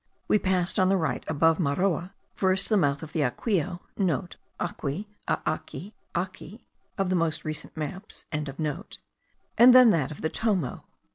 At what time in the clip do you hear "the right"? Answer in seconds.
0.89-1.23